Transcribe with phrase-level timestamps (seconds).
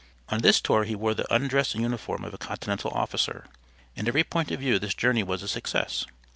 [0.29, 3.45] On this tour he wore the undress uniform of a continental officer.
[3.95, 6.05] In every point of view this journey was a success.